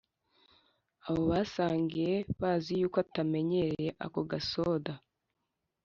[1.07, 4.93] abo basangiye bazi yuko atamenyereye ako gasoda,